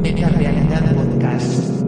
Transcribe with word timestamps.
Metarealidad 0.00 0.94
Podcast. 0.96 1.79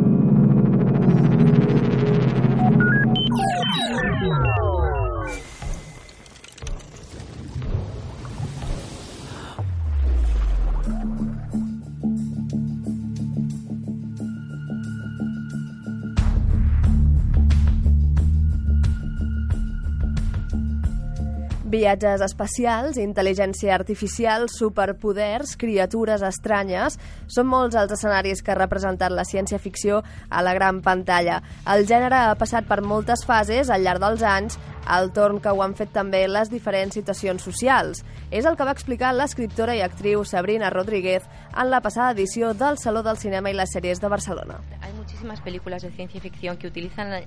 Viatges 21.83 22.23
espacials, 22.23 22.99
intel·ligència 23.01 23.73
artificial, 23.75 24.47
superpoders, 24.53 25.57
criatures 25.59 26.23
estranyes... 26.23 26.99
Són 27.33 27.49
molts 27.49 27.75
els 27.81 27.91
escenaris 27.95 28.43
que 28.45 28.53
ha 28.53 28.59
representat 28.59 29.11
la 29.11 29.25
ciència-ficció 29.25 30.03
a 30.29 30.43
la 30.45 30.53
gran 30.55 30.83
pantalla. 30.85 31.41
El 31.75 31.87
gènere 31.89 32.19
ha 32.29 32.37
passat 32.39 32.69
per 32.69 32.83
moltes 32.85 33.25
fases 33.27 33.71
al 33.73 33.83
llarg 33.87 34.03
dels 34.05 34.23
anys, 34.23 34.59
al 34.87 35.11
torn 35.17 35.41
que 35.41 35.51
ho 35.51 35.63
han 35.65 35.75
fet 35.79 35.91
també 35.95 36.21
les 36.29 36.53
diferents 36.53 36.95
situacions 36.95 37.43
socials. 37.43 38.05
És 38.31 38.47
el 38.47 38.59
que 38.59 38.69
va 38.69 38.77
explicar 38.77 39.15
l'escriptora 39.17 39.75
i 39.75 39.83
actriu 39.83 40.23
Sabrina 40.29 40.71
Rodríguez 40.71 41.27
en 41.57 41.71
la 41.73 41.81
passada 41.81 42.13
edició 42.13 42.53
del 42.55 42.79
Saló 42.79 43.03
del 43.03 43.19
Cinema 43.19 43.51
i 43.51 43.59
les 43.59 43.75
Sèries 43.75 44.03
de 44.03 44.13
Barcelona. 44.13 44.61
Hay 44.83 44.93
muchísimas 44.93 45.41
películas 45.41 45.83
de 45.83 45.91
ciencia 45.91 46.21
ficción 46.21 46.59
que 46.59 46.69
utilizan 46.69 47.25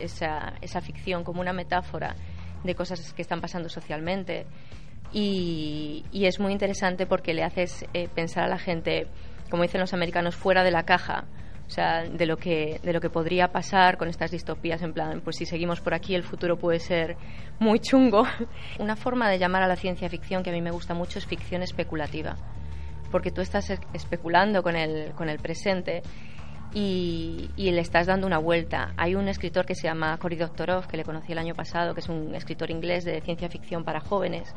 esa, 0.00 0.54
esa 0.60 0.80
ficción 0.80 1.22
como 1.22 1.40
una 1.40 1.52
metáfora 1.52 2.16
de 2.64 2.74
cosas 2.74 3.12
que 3.12 3.22
están 3.22 3.40
pasando 3.40 3.68
socialmente 3.68 4.46
y, 5.12 6.04
es 6.12 6.38
muy 6.38 6.52
interesante 6.52 7.06
porque 7.06 7.34
le 7.34 7.42
haces 7.42 7.84
eh, 7.94 8.08
pensar 8.14 8.44
a 8.44 8.48
la 8.48 8.58
gente, 8.58 9.08
como 9.50 9.62
dicen 9.62 9.80
los 9.80 9.92
americanos, 9.92 10.36
fuera 10.36 10.62
de 10.62 10.70
la 10.70 10.84
caja. 10.84 11.24
O 11.66 11.72
sea, 11.72 12.02
de 12.02 12.26
lo, 12.26 12.36
que, 12.36 12.80
de 12.82 12.92
lo 12.92 13.00
que 13.00 13.10
podría 13.10 13.48
pasar 13.52 13.96
con 13.96 14.08
estas 14.08 14.32
distopías, 14.32 14.82
en 14.82 14.92
plan, 14.92 15.20
pues 15.20 15.36
si 15.36 15.46
seguimos 15.46 15.80
por 15.80 15.94
aquí 15.94 16.16
el 16.16 16.24
futuro 16.24 16.56
puede 16.58 16.80
ser 16.80 17.16
muy 17.60 17.78
chungo. 17.78 18.24
Una 18.80 18.96
forma 18.96 19.30
de 19.30 19.38
llamar 19.38 19.62
a 19.62 19.68
la 19.68 19.76
ciencia 19.76 20.08
ficción 20.08 20.42
que 20.42 20.50
a 20.50 20.52
mí 20.52 20.60
me 20.60 20.72
gusta 20.72 20.94
mucho 20.94 21.18
es 21.20 21.26
ficción 21.26 21.62
especulativa 21.62 22.36
porque 23.12 23.32
tú 23.32 23.40
estás 23.40 23.70
es- 23.70 23.80
especulando 23.92 24.62
con 24.62 24.76
el, 24.76 25.12
con 25.14 25.28
el 25.28 25.38
presente 25.40 26.02
y, 26.72 27.50
le 27.56 27.80
estás 27.80 28.06
dando 28.06 28.26
una 28.26 28.38
vuelta. 28.38 28.92
Hay 28.96 29.14
un 29.14 29.28
escritor 29.28 29.66
que 29.66 29.74
se 29.74 29.88
llama 29.88 30.16
Cory 30.18 30.36
Doctorow, 30.36 30.86
que 30.86 30.96
le 30.96 31.04
conocí 31.04 31.32
el 31.32 31.38
año 31.38 31.54
pasado, 31.54 31.94
que 31.94 32.00
es 32.00 32.08
un 32.08 32.34
escritor 32.34 32.70
inglés 32.70 33.04
de 33.04 33.20
ciencia 33.20 33.48
ficción 33.48 33.84
para 33.84 34.00
jóvenes, 34.00 34.54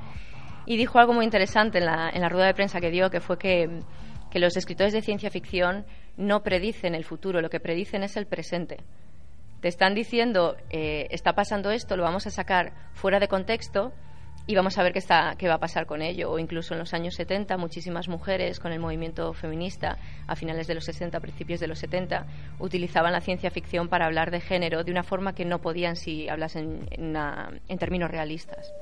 y 0.66 0.78
dijo 0.78 1.00
algo 1.00 1.14
muy 1.14 1.26
interesante 1.26 1.80
en 1.80 1.86
la, 1.86 2.10
en 2.10 2.22
la 2.22 2.30
rueda 2.30 2.48
de 2.48 2.54
prensa 2.54 2.80
que 2.80 2.90
dio, 2.92 3.10
que 3.10 3.20
fue 3.20 3.38
que, 3.38 3.82
que 4.32 4.40
los 4.40 4.56
escritores 4.56 4.94
de 4.94 5.02
ciencia 5.02 5.30
ficción 5.30 5.86
no 6.18 6.44
predicen 6.44 6.96
el 6.96 7.04
futuro, 7.04 7.42
lo 7.42 7.50
que 7.50 7.60
predicen 7.60 8.04
es 8.04 8.16
el 8.18 8.28
presente. 8.28 8.78
Te 9.62 9.68
están 9.68 9.94
diciendo, 9.94 10.58
eh, 10.70 11.08
está 11.10 11.34
pasando 11.34 11.72
esto, 11.72 11.96
lo 11.96 12.04
vamos 12.04 12.28
a 12.28 12.32
sacar 12.32 12.74
fuera 12.94 13.20
de 13.20 13.28
contexto 13.28 13.94
y 14.46 14.56
vamos 14.56 14.78
a 14.78 14.84
ver 14.84 14.92
qué, 14.92 15.00
está, 15.00 15.36
qué 15.38 15.48
va 15.48 15.56
a 15.56 15.60
pasar 15.60 15.86
con 15.86 16.02
ello. 16.02 16.32
O 16.32 16.40
incluso 16.40 16.74
en 16.74 16.80
los 16.80 16.94
años 16.94 17.16
70, 17.16 17.58
muchísimas 17.58 18.10
mujeres 18.10 18.60
con 18.60 18.72
el 18.72 18.80
movimiento 18.80 19.34
feminista, 19.34 19.98
a 20.28 20.36
finales 20.36 20.68
de 20.68 20.76
los 20.76 20.86
60, 20.86 21.20
principios 21.20 21.60
de 21.60 21.68
los 21.68 21.80
70, 21.80 22.26
utilizaban 22.60 23.14
la 23.14 23.22
ciencia 23.22 23.52
ficción 23.52 23.88
para 23.88 24.06
hablar 24.06 24.32
de 24.32 24.42
género 24.42 24.84
de 24.84 24.92
una 24.92 25.04
forma 25.04 25.34
que 25.34 25.46
no 25.46 25.60
podían 25.60 25.96
si 25.96 26.28
hablasen 26.28 26.88
en, 26.92 27.16
en 27.16 27.78
términos 27.78 28.12
realistas. 28.12 28.74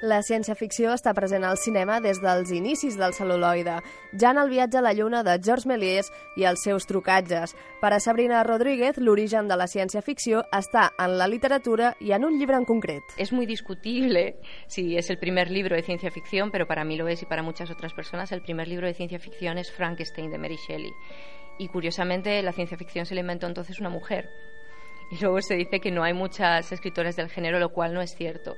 La 0.00 0.20
ciència-ficció 0.22 0.92
està 0.94 1.10
present 1.10 1.42
al 1.42 1.56
cinema 1.58 1.96
des 1.98 2.20
dels 2.22 2.52
inicis 2.54 2.94
del 2.94 3.10
cel·luloide, 3.16 3.80
ja 4.14 4.30
en 4.30 4.38
el 4.38 4.50
viatge 4.52 4.78
a 4.78 4.82
la 4.84 4.92
lluna 4.94 5.24
de 5.26 5.32
Georges 5.42 5.66
Méliès 5.66 6.12
i 6.38 6.44
els 6.46 6.62
seus 6.62 6.86
trucatges. 6.86 7.56
Per 7.80 7.90
a 7.90 7.98
Sabrina 7.98 8.44
Rodríguez, 8.46 9.00
l'origen 9.02 9.48
de 9.50 9.56
la 9.58 9.66
ciència-ficció 9.66 10.44
està 10.54 10.92
en 11.02 11.16
la 11.18 11.26
literatura 11.26 11.96
i 11.98 12.12
en 12.14 12.28
un 12.28 12.38
llibre 12.38 12.54
en 12.54 12.64
concret. 12.68 13.02
Es 13.16 13.32
muy 13.32 13.44
discutible 13.44 14.36
si 14.68 14.96
es 14.96 15.10
el 15.10 15.18
primer 15.18 15.50
libro 15.50 15.74
de 15.74 15.82
ciencia 15.82 16.12
ficción, 16.12 16.52
pero 16.52 16.68
para 16.68 16.84
mí 16.84 16.96
lo 16.96 17.08
es 17.08 17.22
y 17.22 17.26
para 17.26 17.42
muchas 17.42 17.68
otras 17.72 17.92
personas 17.92 18.30
el 18.30 18.42
primer 18.42 18.68
libro 18.68 18.86
de 18.86 18.94
ciencia 18.94 19.18
ficción 19.18 19.58
es 19.58 19.72
Frankenstein 19.72 20.30
de 20.30 20.38
Mary 20.38 20.58
Shelley. 20.68 20.92
Y 21.58 21.66
curiosamente 21.66 22.40
la 22.42 22.52
ciencia 22.52 22.78
ficción 22.78 23.04
se 23.04 23.16
la 23.16 23.22
inventó 23.22 23.48
entonces 23.48 23.80
una 23.80 23.90
mujer. 23.90 24.30
Y 25.10 25.18
luego 25.20 25.42
se 25.42 25.56
dice 25.56 25.80
que 25.80 25.90
no 25.90 26.04
hay 26.04 26.12
muchas 26.12 26.70
escritoras 26.70 27.16
del 27.16 27.30
género, 27.30 27.58
lo 27.58 27.72
cual 27.72 27.94
no 27.94 28.00
es 28.00 28.14
cierto. 28.14 28.56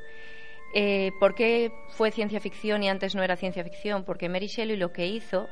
Eh, 0.72 1.12
¿Por 1.18 1.34
qué 1.34 1.72
fue 1.88 2.10
ciencia 2.12 2.40
ficción 2.40 2.82
y 2.82 2.88
antes 2.88 3.14
no 3.14 3.22
era 3.22 3.36
ciencia 3.36 3.64
ficción? 3.64 4.04
Porque 4.04 4.28
Mary 4.28 4.46
Shelley 4.46 4.76
lo 4.76 4.92
que 4.92 5.06
hizo 5.06 5.50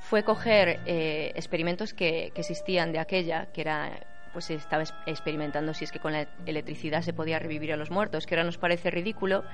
fue 0.00 0.22
coger 0.22 0.80
eh, 0.84 1.32
experimentos 1.34 1.94
que, 1.94 2.30
que 2.34 2.42
existían 2.42 2.92
de 2.92 2.98
aquella, 2.98 3.46
que 3.52 3.62
era 3.62 4.00
pues 4.32 4.46
se 4.46 4.54
estaba 4.54 4.82
es- 4.82 4.94
experimentando 5.06 5.72
si 5.72 5.84
es 5.84 5.92
que 5.92 6.00
con 6.00 6.12
la 6.12 6.26
electricidad 6.44 7.02
se 7.02 7.12
podía 7.12 7.38
revivir 7.38 7.72
a 7.72 7.76
los 7.76 7.90
muertos, 7.90 8.26
que 8.26 8.34
ahora 8.34 8.44
nos 8.44 8.58
parece 8.58 8.90
ridículo, 8.90 9.44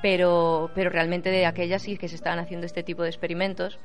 pero, 0.00 0.70
pero 0.74 0.90
realmente 0.90 1.30
de 1.30 1.46
aquella 1.46 1.78
sí 1.78 1.96
que 1.96 2.08
se 2.08 2.16
estaban 2.16 2.38
haciendo 2.38 2.66
este 2.66 2.82
tipo 2.82 3.02
de 3.02 3.10
experimentos. 3.10 3.78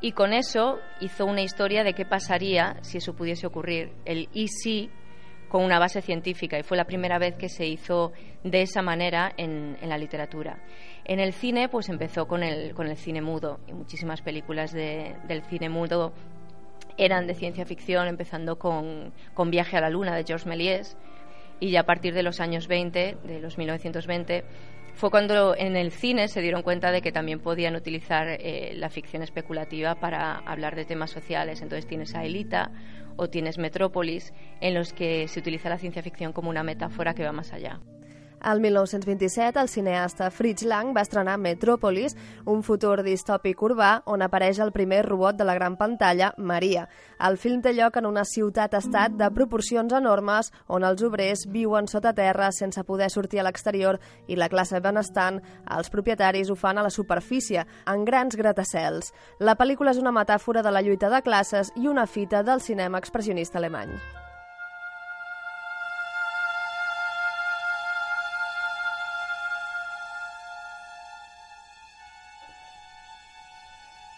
Y 0.00 0.12
con 0.12 0.32
eso 0.32 0.82
hizo 1.00 1.26
una 1.26 1.42
historia 1.42 1.82
de 1.82 1.94
qué 1.94 2.04
pasaría 2.04 2.76
si 2.82 2.98
eso 2.98 3.14
pudiese 3.14 3.46
ocurrir, 3.46 3.90
el 4.04 4.28
y 4.32 4.48
si 4.48 4.90
con 5.48 5.62
una 5.64 5.78
base 5.78 6.02
científica 6.02 6.58
y 6.58 6.62
fue 6.62 6.76
la 6.76 6.84
primera 6.84 7.18
vez 7.18 7.36
que 7.36 7.48
se 7.48 7.66
hizo 7.66 8.12
de 8.42 8.62
esa 8.62 8.82
manera 8.82 9.32
en, 9.36 9.76
en 9.80 9.88
la 9.88 9.98
literatura. 9.98 10.58
En 11.04 11.20
el 11.20 11.32
cine 11.32 11.68
pues 11.68 11.88
empezó 11.88 12.26
con 12.26 12.42
el, 12.42 12.74
con 12.74 12.88
el 12.88 12.96
cine 12.96 13.20
mudo 13.22 13.60
y 13.66 13.72
muchísimas 13.72 14.22
películas 14.22 14.72
de- 14.72 15.16
del 15.22 15.42
cine 15.42 15.68
mudo 15.68 16.12
eran 16.96 17.26
de 17.26 17.34
ciencia 17.34 17.64
ficción, 17.66 18.08
empezando 18.08 18.56
con, 18.58 19.12
con 19.34 19.50
Viaje 19.50 19.76
a 19.76 19.80
la 19.80 19.90
Luna 19.90 20.16
de 20.16 20.24
Georges 20.24 20.46
Méliès 20.46 20.96
y 21.60 21.70
ya 21.70 21.80
a 21.80 21.84
partir 21.84 22.14
de 22.14 22.22
los 22.22 22.40
años 22.40 22.68
20, 22.68 23.16
de 23.22 23.40
los 23.40 23.56
1920, 23.58 24.44
fue 24.96 25.10
cuando 25.10 25.54
en 25.54 25.76
el 25.76 25.92
cine 25.92 26.26
se 26.26 26.40
dieron 26.40 26.62
cuenta 26.62 26.90
de 26.90 27.02
que 27.02 27.12
también 27.12 27.38
podían 27.38 27.76
utilizar 27.76 28.26
eh, 28.28 28.72
la 28.74 28.88
ficción 28.88 29.22
especulativa 29.22 29.94
para 29.96 30.38
hablar 30.38 30.74
de 30.74 30.86
temas 30.86 31.10
sociales. 31.10 31.60
Entonces 31.60 31.86
tienes 31.86 32.14
a 32.14 32.24
Elita 32.24 32.70
o 33.16 33.28
tienes 33.28 33.58
Metrópolis, 33.58 34.32
en 34.60 34.74
los 34.74 34.94
que 34.94 35.28
se 35.28 35.40
utiliza 35.40 35.68
la 35.68 35.78
ciencia 35.78 36.02
ficción 36.02 36.32
como 36.32 36.48
una 36.48 36.62
metáfora 36.62 37.12
que 37.12 37.24
va 37.24 37.32
más 37.32 37.52
allá. 37.52 37.78
Al 38.46 38.60
1927, 38.60 39.58
el 39.58 39.68
cineasta 39.68 40.30
Fritz 40.30 40.62
Lang 40.62 40.92
va 40.94 41.02
estrenar 41.02 41.32
Metròpolis, 41.42 42.12
un 42.46 42.60
futur 42.62 43.00
distòpic 43.02 43.58
urbà 43.66 43.88
on 44.06 44.20
apareix 44.22 44.60
el 44.62 44.70
primer 44.70 45.00
robot 45.02 45.34
de 45.34 45.42
la 45.42 45.56
gran 45.56 45.74
pantalla, 45.74 46.28
Maria. 46.38 46.84
El 47.26 47.40
film 47.42 47.58
té 47.64 47.72
lloc 47.74 47.96
en 47.98 48.06
una 48.06 48.22
ciutat-estat 48.22 49.16
de 49.18 49.26
proporcions 49.34 49.90
enormes 49.98 50.52
on 50.68 50.86
els 50.86 51.02
obrers 51.02 51.42
viuen 51.50 51.90
sota 51.90 52.12
terra 52.14 52.52
sense 52.54 52.84
poder 52.86 53.08
sortir 53.10 53.42
a 53.42 53.46
l'exterior 53.48 53.98
i 54.28 54.38
la 54.38 54.46
classe 54.48 54.78
benestant, 54.78 55.40
els 55.66 55.90
propietaris, 55.90 56.46
ho 56.46 56.54
fan 56.54 56.78
a 56.78 56.84
la 56.86 56.94
superfície, 56.94 57.64
en 57.90 58.04
grans 58.06 58.38
gratacels. 58.38 59.10
La 59.40 59.56
pel·lícula 59.58 59.90
és 59.90 59.98
una 59.98 60.14
metàfora 60.14 60.62
de 60.62 60.70
la 60.70 60.84
lluita 60.86 61.10
de 61.10 61.20
classes 61.26 61.74
i 61.74 61.90
una 61.90 62.06
fita 62.06 62.44
del 62.46 62.62
cinema 62.62 63.02
expressionista 63.02 63.58
alemany. 63.58 63.98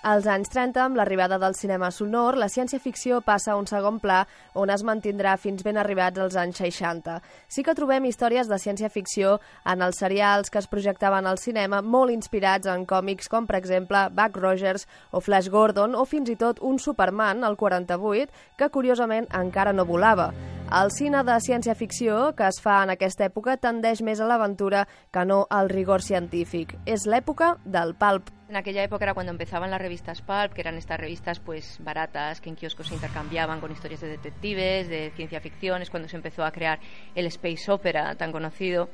Als 0.08 0.24
anys 0.24 0.48
30, 0.48 0.80
amb 0.80 0.96
l'arribada 0.96 1.36
del 1.36 1.52
cinema 1.52 1.90
sonor, 1.92 2.38
la 2.40 2.46
ciència-ficció 2.48 3.18
passa 3.20 3.50
a 3.52 3.56
un 3.60 3.66
segon 3.68 3.98
pla 4.00 4.22
on 4.56 4.70
es 4.72 4.80
mantindrà 4.80 5.34
fins 5.36 5.60
ben 5.66 5.76
arribats 5.76 6.22
als 6.24 6.38
anys 6.40 6.62
60. 6.62 7.18
Sí 7.52 7.60
que 7.66 7.74
trobem 7.76 8.06
històries 8.08 8.48
de 8.48 8.56
ciència-ficció 8.56 9.34
en 9.68 9.84
els 9.84 10.00
serials 10.00 10.48
que 10.48 10.62
es 10.62 10.68
projectaven 10.72 11.28
al 11.28 11.36
cinema 11.42 11.82
molt 11.82 12.14
inspirats 12.14 12.70
en 12.72 12.86
còmics 12.88 13.28
com, 13.28 13.44
per 13.44 13.58
exemple, 13.58 14.06
Buck 14.16 14.40
Rogers 14.40 14.88
o 15.12 15.20
Flash 15.20 15.52
Gordon 15.52 15.92
o 15.92 16.06
fins 16.08 16.32
i 16.32 16.38
tot 16.40 16.64
un 16.64 16.80
Superman, 16.80 17.44
el 17.44 17.60
48, 17.60 18.32
que 18.56 18.70
curiosament 18.72 19.28
encara 19.36 19.76
no 19.76 19.84
volava. 19.84 20.30
El 20.72 20.88
cine 20.88 21.20
de 21.20 21.36
ciència-ficció 21.36 22.32
que 22.32 22.48
es 22.48 22.62
fa 22.64 22.80
en 22.86 22.96
aquesta 22.96 23.28
època 23.28 23.60
tendeix 23.60 24.00
més 24.00 24.24
a 24.24 24.32
l'aventura 24.32 24.86
que 25.12 25.28
no 25.28 25.44
al 25.50 25.68
rigor 25.68 26.00
científic. 26.00 26.78
És 26.86 27.04
l'època 27.04 27.58
del 27.66 27.92
pulp. 27.92 28.37
En 28.48 28.56
aquella 28.56 28.82
época 28.82 29.04
era 29.04 29.12
cuando 29.12 29.30
empezaban 29.30 29.70
las 29.70 29.80
revistas 29.80 30.22
pulp, 30.22 30.54
que 30.54 30.62
eran 30.62 30.78
estas 30.78 30.98
revistas 30.98 31.38
pues 31.38 31.76
baratas 31.80 32.40
que 32.40 32.48
en 32.48 32.56
kioscos 32.56 32.86
se 32.86 32.94
intercambiaban 32.94 33.60
con 33.60 33.70
historias 33.70 34.00
de 34.00 34.08
detectives, 34.08 34.88
de 34.88 35.12
ciencia 35.14 35.38
ficción, 35.40 35.82
es 35.82 35.90
cuando 35.90 36.08
se 36.08 36.16
empezó 36.16 36.42
a 36.42 36.50
crear 36.50 36.80
el 37.14 37.26
space 37.26 37.70
opera 37.70 38.14
tan 38.14 38.32
conocido. 38.32 38.88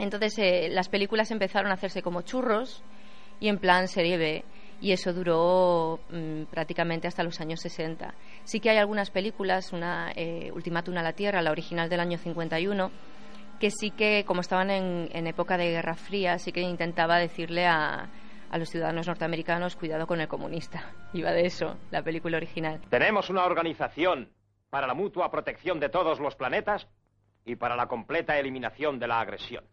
Entonces 0.00 0.36
eh, 0.38 0.68
las 0.72 0.88
películas 0.88 1.30
empezaron 1.30 1.70
a 1.70 1.74
hacerse 1.74 2.02
como 2.02 2.22
churros 2.22 2.82
y 3.38 3.46
en 3.46 3.58
plan 3.58 3.86
serie 3.86 4.16
B. 4.16 4.44
y 4.80 4.90
eso 4.90 5.12
duró 5.12 6.00
mm, 6.10 6.44
prácticamente 6.50 7.06
hasta 7.06 7.22
los 7.22 7.40
años 7.40 7.60
60. 7.60 8.12
Sí 8.42 8.58
que 8.58 8.70
hay 8.70 8.78
algunas 8.78 9.10
películas, 9.10 9.72
una 9.72 10.10
eh, 10.16 10.50
Ultimátum 10.52 10.96
a 10.96 11.02
la 11.02 11.12
Tierra, 11.12 11.42
la 11.42 11.52
original 11.52 11.88
del 11.88 12.00
año 12.00 12.18
51, 12.18 12.90
que 13.60 13.70
sí 13.70 13.92
que, 13.92 14.24
como 14.26 14.40
estaban 14.40 14.70
en, 14.70 15.26
época 15.28 15.56
de 15.56 15.70
Guerra 15.70 15.94
Fría, 15.94 16.38
sí 16.38 16.50
que 16.50 16.60
intentaba 16.60 17.18
decirle 17.18 17.66
a, 17.66 18.08
a 18.54 18.58
los 18.58 18.70
ciudadanos 18.70 19.08
norteamericanos 19.08 19.74
cuidado 19.74 20.06
con 20.06 20.20
el 20.20 20.28
comunista. 20.28 20.92
Iba 21.12 21.32
de 21.32 21.44
eso, 21.44 21.76
la 21.90 22.04
película 22.04 22.36
original. 22.36 22.80
Tenemos 22.88 23.28
una 23.28 23.44
organización 23.44 24.32
para 24.70 24.86
la 24.86 24.94
mutua 24.94 25.28
protección 25.28 25.80
de 25.80 25.88
todos 25.88 26.20
los 26.20 26.36
planetas 26.36 26.86
y 27.44 27.56
para 27.56 27.74
la 27.74 27.88
completa 27.88 28.38
eliminación 28.38 29.00
de 29.00 29.08
la 29.08 29.18
agresión. 29.18 29.64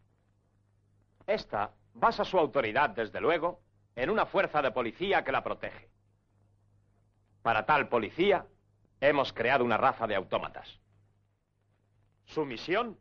Esta 1.28 1.76
basa 1.94 2.26
su 2.26 2.40
autoridad, 2.40 2.90
desde 2.90 3.22
luego, 3.22 3.62
en 3.96 4.10
una 4.10 4.26
fuerza 4.26 4.64
de 4.64 4.72
policía 4.72 5.24
que 5.24 5.32
la 5.32 5.44
protege. 5.44 5.88
Para 7.44 7.68
tal 7.68 7.88
policía, 7.88 8.48
hemos 9.00 9.32
creado 9.32 9.64
una 9.64 9.78
raza 9.78 10.08
de 10.08 10.16
autómatas. 10.16 10.80
Su 12.26 12.46
misión 12.46 12.98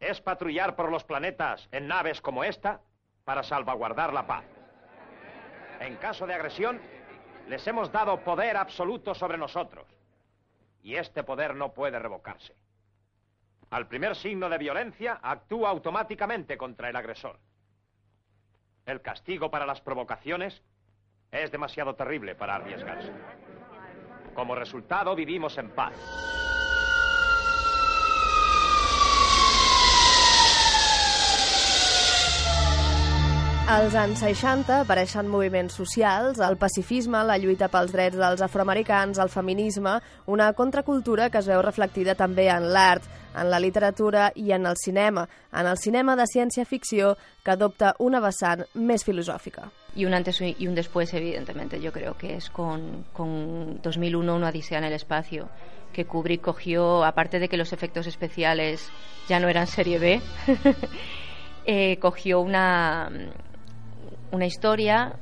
es 0.00 0.20
patrullar 0.20 0.74
por 0.74 0.90
los 0.90 1.04
planetas 1.04 1.68
en 1.70 1.86
naves 1.86 2.20
como 2.20 2.42
esta 2.42 2.80
para 3.24 3.44
salvaguardar 3.44 4.12
la 4.12 4.26
paz. 4.26 4.44
En 5.82 5.96
caso 5.96 6.28
de 6.28 6.34
agresión, 6.34 6.80
les 7.48 7.66
hemos 7.66 7.90
dado 7.90 8.20
poder 8.20 8.56
absoluto 8.56 9.16
sobre 9.16 9.36
nosotros. 9.36 9.84
Y 10.80 10.94
este 10.94 11.24
poder 11.24 11.56
no 11.56 11.72
puede 11.74 11.98
revocarse. 11.98 12.54
Al 13.70 13.88
primer 13.88 14.14
signo 14.14 14.48
de 14.48 14.58
violencia, 14.58 15.18
actúa 15.20 15.70
automáticamente 15.70 16.56
contra 16.56 16.88
el 16.88 16.94
agresor. 16.94 17.40
El 18.86 19.00
castigo 19.00 19.50
para 19.50 19.66
las 19.66 19.80
provocaciones 19.80 20.62
es 21.32 21.50
demasiado 21.50 21.96
terrible 21.96 22.36
para 22.36 22.56
arriesgarse. 22.56 23.12
Como 24.34 24.54
resultado, 24.54 25.16
vivimos 25.16 25.58
en 25.58 25.70
paz. 25.70 26.41
Als 33.70 33.94
anys 33.94 34.18
60 34.18 34.80
apareixen 34.82 35.28
moviments 35.30 35.76
socials, 35.78 36.40
el 36.42 36.56
pacifisme, 36.58 37.20
la 37.22 37.36
lluita 37.38 37.68
pels 37.70 37.92
drets 37.94 38.18
dels 38.18 38.40
afroamericans, 38.42 39.20
el 39.22 39.30
feminisme, 39.30 39.92
una 40.26 40.48
contracultura 40.52 41.28
que 41.30 41.38
es 41.38 41.46
veu 41.46 41.62
reflectida 41.62 42.16
també 42.18 42.48
en 42.50 42.66
l'art, 42.74 43.06
en 43.38 43.48
la 43.48 43.60
literatura 43.62 44.32
i 44.34 44.50
en 44.50 44.66
el 44.66 44.74
cinema, 44.76 45.28
en 45.54 45.70
el 45.70 45.78
cinema 45.78 46.16
de 46.18 46.26
ciència-ficció 46.26 47.14
que 47.44 47.54
adopta 47.54 47.94
una 48.00 48.20
vessant 48.20 48.66
més 48.74 49.06
filosòfica. 49.06 49.70
Y 49.94 50.06
un 50.06 50.14
antes 50.14 50.40
y 50.40 50.66
un 50.66 50.74
después, 50.74 51.14
evidentemente, 51.14 51.80
yo 51.80 51.92
creo 51.92 52.18
que 52.18 52.34
es 52.34 52.50
con, 52.50 53.04
con 53.12 53.80
2001, 53.80 54.34
una 54.34 54.48
odisea 54.48 54.78
en 54.78 54.84
el 54.84 54.92
espacio, 54.92 55.48
que 55.92 56.04
Kubrick 56.04 56.42
cogió, 56.42 57.04
aparte 57.04 57.38
de 57.38 57.48
que 57.48 57.56
los 57.56 57.72
efectos 57.72 58.08
especiales 58.08 58.90
ya 59.28 59.38
no 59.38 59.48
eran 59.48 59.68
serie 59.68 60.00
B, 60.00 60.20
eh, 61.64 61.98
cogió 62.00 62.40
una 62.40 63.08
una 64.32 64.46
historia, 64.46 65.14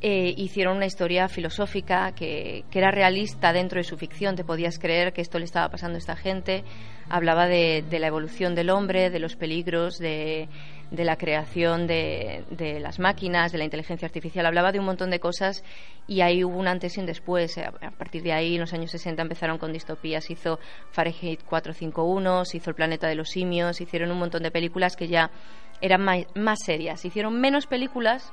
eh, 0.00 0.34
hicieron 0.36 0.76
una 0.76 0.86
historia 0.86 1.28
filosófica 1.28 2.12
que, 2.12 2.64
era 2.72 2.90
realista 2.90 3.52
dentro 3.52 3.78
de 3.78 3.84
su 3.84 3.96
ficción, 3.96 4.34
te 4.34 4.44
podías 4.44 4.78
creer 4.78 5.12
que 5.12 5.20
esto 5.20 5.38
le 5.38 5.44
estaba 5.44 5.68
pasando 5.68 5.96
a 5.96 5.98
esta 5.98 6.16
gente, 6.16 6.64
hablaba 7.08 7.46
de, 7.46 7.84
la 7.90 8.06
evolución 8.06 8.54
del 8.54 8.70
hombre, 8.70 9.10
de 9.10 9.18
los 9.18 9.36
peligros, 9.36 9.98
de, 9.98 10.48
la 10.90 11.16
creación 11.16 11.88
de, 11.88 12.78
las 12.80 13.00
máquinas, 13.00 13.50
de 13.50 13.58
la 13.58 13.64
inteligencia 13.64 14.06
artificial, 14.06 14.46
hablaba 14.46 14.70
de 14.70 14.78
un 14.78 14.86
montón 14.86 15.10
de 15.10 15.18
cosas 15.18 15.64
y 16.06 16.20
ahí 16.20 16.44
hubo 16.44 16.56
un 16.56 16.68
antes 16.68 16.96
y 16.96 17.00
un 17.00 17.06
después. 17.06 17.58
A 17.58 17.90
partir 17.90 18.22
de 18.22 18.32
ahí, 18.32 18.54
en 18.54 18.60
los 18.60 18.72
años 18.72 18.92
60 18.92 19.22
empezaron 19.22 19.58
con 19.58 19.72
distopías, 19.72 20.30
hizo 20.30 20.60
Fahrenheit 20.92 21.42
451, 21.44 22.44
se 22.44 22.56
hizo 22.58 22.70
El 22.70 22.76
planeta 22.76 23.08
de 23.08 23.16
los 23.16 23.28
simios, 23.28 23.80
hicieron 23.80 24.10
un 24.12 24.18
montón 24.18 24.42
de 24.42 24.50
películas 24.52 24.96
que 24.96 25.08
ya 25.08 25.30
eran 25.80 26.02
más, 26.02 26.26
más 26.34 26.58
serias, 26.64 27.04
hicieron 27.04 27.40
menos 27.40 27.66
películas 27.66 28.32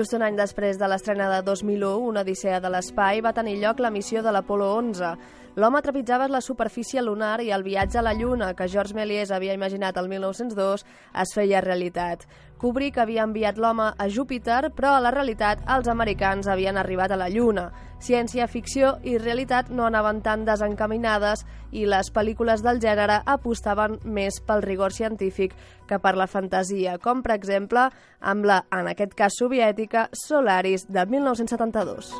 Just 0.00 0.14
un 0.16 0.22
any 0.24 0.32
després 0.32 0.78
de 0.80 0.86
l'estrena 0.88 1.26
de 1.28 1.42
2001, 1.44 2.06
una 2.08 2.22
odissea 2.24 2.56
de 2.64 2.70
l'espai, 2.72 3.18
va 3.20 3.34
tenir 3.36 3.58
lloc 3.60 3.82
la 3.84 3.90
missió 3.92 4.22
de 4.24 4.32
l'Apolo 4.32 4.70
11. 4.78 5.10
L'home 5.60 5.82
trepitjava 5.84 6.24
la 6.32 6.40
superfície 6.40 7.02
lunar 7.04 7.42
i 7.44 7.50
el 7.52 7.64
viatge 7.66 7.98
a 8.00 8.02
la 8.02 8.14
Lluna, 8.16 8.54
que 8.56 8.68
Georges 8.70 8.94
Méliès 8.96 9.28
havia 9.34 9.52
imaginat 9.52 9.98
el 10.00 10.06
1902, 10.08 10.84
es 11.22 11.32
feia 11.36 11.60
realitat. 11.60 12.22
Kubrick 12.60 12.96
havia 13.02 13.26
enviat 13.26 13.58
l'home 13.60 13.90
a 13.92 14.06
Júpiter, 14.08 14.70
però 14.72 14.94
a 14.94 15.02
la 15.04 15.10
realitat 15.12 15.60
els 15.68 15.90
americans 15.92 16.48
havien 16.48 16.80
arribat 16.80 17.12
a 17.12 17.18
la 17.20 17.28
Lluna. 17.28 17.66
Ciència-ficció 18.00 18.94
i 19.04 19.18
realitat 19.20 19.68
no 19.68 19.84
anaven 19.84 20.22
tan 20.24 20.46
desencaminades 20.48 21.44
i 21.76 21.84
les 21.84 22.08
pel·lícules 22.14 22.64
del 22.64 22.80
gènere 22.80 23.18
apostaven 23.26 23.98
més 24.04 24.40
pel 24.40 24.64
rigor 24.64 24.96
científic 24.96 25.52
que 25.88 25.98
per 26.00 26.14
la 26.16 26.28
fantasia, 26.30 26.96
com 26.96 27.20
per 27.20 27.34
exemple 27.36 27.90
amb 28.20 28.48
la, 28.48 28.62
en 28.72 28.88
aquest 28.94 29.12
cas 29.18 29.36
soviètica, 29.36 30.08
Solaris 30.24 30.88
de 30.88 31.04
1972. 31.04 32.14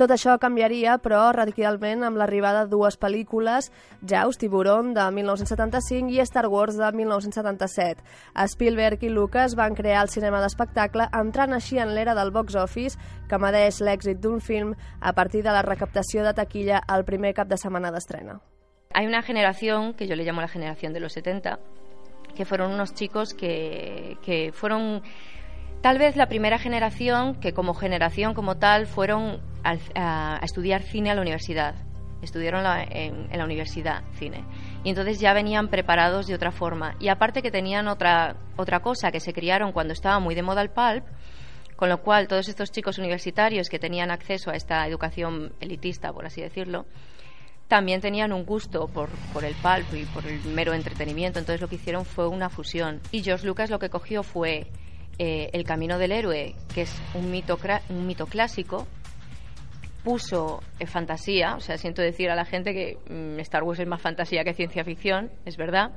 Tot 0.00 0.14
això 0.14 0.32
canviaria, 0.40 0.94
però, 1.04 1.26
radicalment 1.36 2.06
amb 2.06 2.16
l'arribada 2.16 2.62
de 2.64 2.72
dues 2.72 2.94
pel·lícules, 2.96 3.66
Jaws, 4.08 4.38
Tiburon, 4.40 4.94
de 4.96 5.02
1975 5.12 6.14
i 6.14 6.22
Star 6.24 6.46
Wars, 6.48 6.78
de 6.80 6.88
1977. 6.96 8.00
Spielberg 8.48 9.04
i 9.04 9.10
Lucas 9.12 9.52
van 9.60 9.76
crear 9.76 10.00
el 10.00 10.08
cinema 10.08 10.40
d'espectacle, 10.40 11.04
entrant 11.12 11.52
així 11.52 11.76
en 11.84 11.92
l'era 11.92 12.14
del 12.16 12.32
box 12.32 12.56
office, 12.56 12.96
que 13.28 13.42
medeix 13.44 13.82
l'èxit 13.84 14.22
d'un 14.24 14.40
film 14.40 14.72
a 15.02 15.12
partir 15.12 15.44
de 15.44 15.52
la 15.52 15.60
recaptació 15.68 16.24
de 16.24 16.32
taquilla 16.32 16.80
al 16.88 17.04
primer 17.04 17.34
cap 17.36 17.52
de 17.52 17.60
setmana 17.60 17.92
d'estrena. 17.92 18.38
Hay 18.94 19.04
una 19.06 19.20
generación, 19.20 19.92
que 19.92 20.06
yo 20.06 20.16
le 20.16 20.24
llamo 20.24 20.40
la 20.40 20.48
generación 20.48 20.94
de 20.94 21.00
los 21.00 21.12
70, 21.12 21.58
que 22.34 22.46
fueron 22.46 22.72
unos 22.72 22.94
chicos 22.94 23.34
que, 23.34 24.16
que 24.24 24.50
fueron 24.54 25.02
tal 25.80 25.98
vez 25.98 26.16
la 26.16 26.26
primera 26.26 26.58
generación 26.58 27.34
que 27.36 27.52
como 27.52 27.74
generación 27.74 28.34
como 28.34 28.56
tal 28.56 28.86
fueron 28.86 29.40
a, 29.64 30.38
estudiar 30.42 30.82
cine 30.82 31.10
a 31.10 31.14
la 31.14 31.22
universidad. 31.22 31.74
Estudiaron 32.22 32.64
en, 32.90 33.28
la 33.32 33.44
universidad 33.44 34.02
cine. 34.18 34.44
Y 34.84 34.90
entonces 34.90 35.20
ya 35.20 35.32
venían 35.32 35.68
preparados 35.68 36.26
de 36.26 36.34
otra 36.34 36.50
forma. 36.50 36.96
Y 37.00 37.08
aparte 37.08 37.40
que 37.40 37.50
tenían 37.50 37.88
otra, 37.88 38.36
otra 38.56 38.80
cosa, 38.80 39.10
que 39.10 39.20
se 39.20 39.32
criaron 39.32 39.72
cuando 39.72 39.94
estaba 39.94 40.18
muy 40.18 40.34
de 40.34 40.42
moda 40.42 40.60
el 40.60 40.68
pulp, 40.68 41.04
con 41.76 41.88
lo 41.88 42.02
cual 42.02 42.28
todos 42.28 42.48
estos 42.48 42.70
chicos 42.72 42.98
universitarios 42.98 43.70
que 43.70 43.78
tenían 43.78 44.10
acceso 44.10 44.50
a 44.50 44.54
esta 44.54 44.86
educación 44.86 45.54
elitista, 45.60 46.12
por 46.12 46.26
así 46.26 46.42
decirlo, 46.42 46.84
también 47.68 48.02
tenían 48.02 48.34
un 48.34 48.44
gusto 48.44 48.86
por, 48.88 49.08
por, 49.32 49.44
el 49.44 49.54
pulp 49.54 49.94
y 49.94 50.04
por 50.04 50.26
el 50.26 50.44
mero 50.44 50.74
entretenimiento. 50.74 51.38
Entonces 51.38 51.62
lo 51.62 51.68
que 51.68 51.76
hicieron 51.76 52.04
fue 52.04 52.28
una 52.28 52.50
fusión. 52.50 53.00
Y 53.12 53.22
George 53.22 53.46
Lucas 53.46 53.70
lo 53.70 53.78
que 53.78 53.88
cogió 53.88 54.22
fue 54.22 54.66
eh, 55.22 55.50
el 55.52 55.64
Camino 55.64 55.98
del 55.98 56.12
Héroe, 56.12 56.54
que 56.74 56.80
es 56.80 57.02
un 57.12 57.30
mito, 57.30 57.58
un 57.90 58.06
mito 58.06 58.24
clásico, 58.24 58.86
puso 60.02 60.62
eh, 60.78 60.86
fantasía, 60.86 61.56
o 61.56 61.60
sea, 61.60 61.76
siento 61.76 62.00
decir 62.00 62.30
a 62.30 62.34
la 62.34 62.46
gente 62.46 62.72
que 62.72 62.96
mm, 63.06 63.38
Star 63.40 63.62
Wars 63.62 63.80
es 63.80 63.86
más 63.86 64.00
fantasía 64.00 64.44
que 64.44 64.54
ciencia 64.54 64.82
ficción, 64.82 65.30
es 65.44 65.58
verdad. 65.58 65.90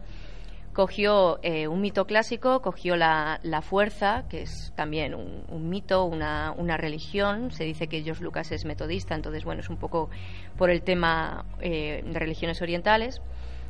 Cogió 0.74 1.40
eh, 1.42 1.70
un 1.70 1.80
mito 1.80 2.04
clásico, 2.06 2.62
cogió 2.62 2.98
la, 2.98 3.40
fuerza, 3.62 4.26
que 4.28 4.42
es 4.42 4.74
también 4.76 5.16
un, 5.16 5.70
mito, 5.70 6.04
una, 6.04 6.52
una, 6.52 6.76
religión. 6.76 7.50
Se 7.52 7.64
dice 7.64 7.88
que 7.88 8.04
George 8.04 8.26
Lucas 8.26 8.52
es 8.52 8.66
metodista, 8.66 9.16
entonces, 9.16 9.46
bueno, 9.46 9.62
es 9.62 9.70
un 9.70 9.78
poco 9.78 10.10
por 10.58 10.70
el 10.70 10.82
tema 10.82 11.46
de 11.62 12.04
religiones 12.12 12.62
orientales. 12.62 13.22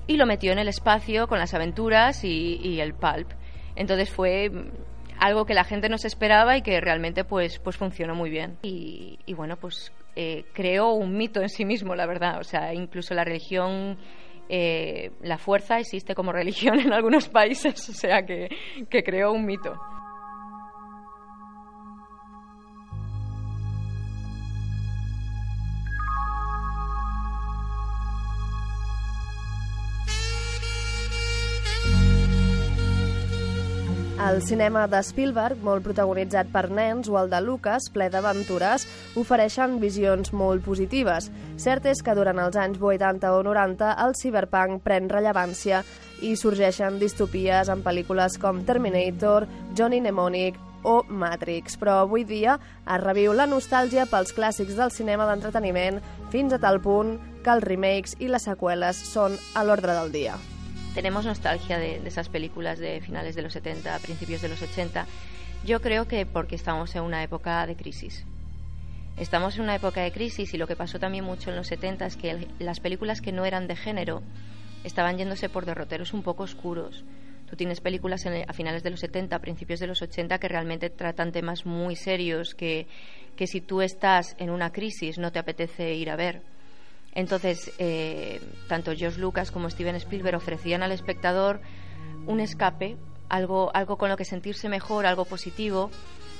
Y 0.07 0.17
lo 0.17 0.25
metió 0.25 0.51
en 0.51 0.57
el 0.57 0.67
espacio 0.67 1.27
con 1.27 1.37
las 1.37 1.53
aventuras 1.53 2.23
y, 2.23 2.59
y 2.63 2.79
el 2.79 2.95
pulp. 2.95 3.29
Entonces 3.75 4.09
fue 4.09 4.49
algo 5.23 5.45
que 5.45 5.53
la 5.53 5.63
gente 5.63 5.87
no 5.87 5.97
se 5.97 6.07
esperaba 6.07 6.57
y 6.57 6.61
que 6.61 6.81
realmente 6.81 7.23
pues, 7.23 7.57
pues 7.59 7.77
funcionó 7.77 8.13
muy 8.13 8.29
bien. 8.29 8.57
Y, 8.61 9.17
bueno, 9.35 9.55
pues 9.55 9.93
eh, 10.17 10.43
creó 10.53 10.91
un 10.91 11.15
mito 11.15 11.41
en 11.41 11.47
sí 11.47 11.63
mismo, 11.63 11.95
la 11.95 12.05
verdad. 12.05 12.39
O 12.41 12.43
sea, 12.43 12.73
incluso 12.73 13.13
la 13.13 13.23
religión, 13.23 13.97
eh, 14.49 15.11
la 15.21 15.37
fuerza 15.37 15.79
existe 15.79 16.13
como 16.13 16.31
religión 16.33 16.77
en 16.77 16.91
algunos 16.91 17.29
países, 17.29 17.87
o 17.89 17.93
sea 17.93 18.25
que, 18.25 18.49
que 18.89 19.01
creó 19.01 19.31
un 19.31 19.45
mito. 19.45 19.73
El 34.33 34.41
cinema 34.41 34.87
de 34.87 34.97
Spielberg, 35.05 35.59
molt 35.61 35.83
protagonitzat 35.85 36.47
per 36.49 36.63
nens, 36.73 37.05
o 37.05 37.19
el 37.19 37.27
de 37.29 37.37
Lucas, 37.45 37.85
ple 37.93 38.07
d'aventures, 38.09 38.81
ofereixen 39.21 39.75
visions 39.77 40.31
molt 40.33 40.63
positives. 40.65 41.27
Cert 41.61 41.85
és 41.91 41.99
que 42.01 42.15
durant 42.17 42.39
els 42.41 42.57
anys 42.57 42.79
80 42.81 43.29
o 43.29 43.43
90 43.45 43.91
el 44.01 44.15
cyberpunk 44.17 44.81
pren 44.87 45.11
rellevància 45.11 45.83
i 46.25 46.31
sorgeixen 46.33 46.97
distopies 46.97 47.69
en 47.69 47.83
pel·lícules 47.85 48.39
com 48.41 48.63
Terminator, 48.65 49.45
Johnny 49.77 49.99
Mnemonic 50.01 50.57
o 50.81 51.03
Matrix, 51.13 51.77
però 51.77 51.99
avui 52.01 52.25
dia 52.25 52.55
es 52.57 53.03
reviu 53.03 53.37
la 53.37 53.45
nostàlgia 53.45 54.07
pels 54.09 54.33
clàssics 54.33 54.79
del 54.81 54.89
cinema 54.95 55.29
d'entreteniment 55.29 56.01
fins 56.33 56.57
a 56.57 56.61
tal 56.65 56.81
punt 56.81 57.19
que 57.45 57.53
els 57.53 57.69
remakes 57.69 58.17
i 58.17 58.33
les 58.33 58.49
seqüeles 58.49 59.05
són 59.13 59.37
a 59.53 59.61
l'ordre 59.61 59.93
del 59.93 60.11
dia. 60.17 60.41
Tenemos 60.93 61.25
nostalgia 61.25 61.77
de, 61.79 62.01
esas 62.05 62.29
películas 62.29 62.79
de 62.79 63.01
finales 63.01 63.35
de 63.35 63.41
los 63.41 63.53
70, 63.53 63.97
principios 63.99 64.41
de 64.41 64.49
los 64.49 64.61
80. 64.61 65.05
Yo 65.65 65.81
creo 65.81 66.07
que 66.07 66.25
porque 66.25 66.55
estamos 66.55 66.95
en 66.95 67.03
una 67.03 67.23
época 67.23 67.65
de 67.65 67.75
crisis. 67.75 68.25
Estamos 69.17 69.55
en 69.55 69.63
una 69.63 69.75
época 69.75 70.01
de 70.01 70.11
crisis 70.11 70.53
y 70.53 70.57
lo 70.57 70.67
que 70.67 70.75
pasó 70.75 70.99
también 70.99 71.23
mucho 71.23 71.49
en 71.49 71.55
los 71.55 71.67
70 71.67 72.05
es 72.05 72.17
que 72.17 72.47
las 72.59 72.79
películas 72.79 73.21
que 73.21 73.31
no 73.31 73.45
eran 73.45 73.67
de 73.67 73.75
género 73.75 74.21
estaban 74.83 75.17
yéndose 75.17 75.49
por 75.49 75.65
derroteros 75.65 76.13
un 76.13 76.23
poco 76.23 76.43
oscuros. 76.43 77.03
Tú 77.49 77.55
tienes 77.55 77.81
películas 77.81 78.25
a 78.25 78.53
finales 78.53 78.81
de 78.81 78.89
los 78.89 78.99
70, 78.99 79.37
principios 79.39 79.79
de 79.79 79.87
los 79.87 80.01
80 80.01 80.39
que 80.39 80.47
realmente 80.47 80.89
tratan 80.89 81.31
temas 81.31 81.65
muy 81.65 81.95
serios 81.95 82.55
que, 82.55 82.87
que 83.35 83.45
si 83.45 83.61
tú 83.61 83.81
estás 83.81 84.35
en 84.39 84.49
una 84.49 84.71
crisis 84.71 85.19
no 85.19 85.31
te 85.31 85.39
apetece 85.39 85.93
ir 85.93 86.09
a 86.09 86.15
ver. 86.15 86.41
Entonces, 87.15 87.71
eh, 87.77 88.41
tanto 88.67 88.93
George 88.95 89.19
Lucas 89.19 89.51
como 89.51 89.69
Steven 89.69 89.95
Spielberg 89.95 90.37
ofrecían 90.37 90.81
al 90.81 90.91
espectador 90.91 91.61
un 92.25 92.39
escape, 92.39 92.97
algo, 93.29 93.71
algo 93.75 93.97
con 93.97 94.09
lo 94.09 94.17
que 94.17 94.25
sentirse 94.25 94.69
mejor, 94.69 95.05
algo 95.05 95.25
positivo. 95.25 95.91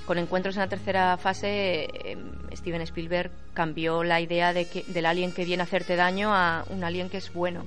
Con 0.08 0.18
encuentros 0.18 0.56
en 0.56 0.62
la 0.62 0.68
tercera 0.68 1.15
fase, 1.18 1.86
eh, 1.86 2.18
Steven 2.53 2.82
Spielberg 2.82 3.32
cambió 3.53 4.03
la 4.03 4.20
idea 4.20 4.51
de 4.51 4.65
que, 4.65 4.84
del 4.88 5.06
alien 5.06 5.32
que 5.32 5.46
viene 5.46 5.62
a 5.62 5.65
hacerte 5.65 5.96
daño 5.96 6.34
a 6.34 6.65
un 6.70 6.84
alien 6.84 7.10
que 7.10 7.18
es 7.18 7.32
bueno. 7.32 7.63